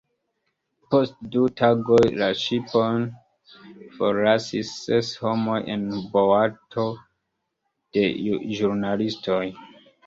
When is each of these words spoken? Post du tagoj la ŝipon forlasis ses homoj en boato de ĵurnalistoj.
Post 0.93 1.19
du 1.35 1.43
tagoj 1.59 1.99
la 2.21 2.29
ŝipon 2.45 3.05
forlasis 3.99 4.73
ses 4.87 5.13
homoj 5.27 5.61
en 5.77 5.87
boato 6.17 6.91
de 7.93 8.13
ĵurnalistoj. 8.61 9.43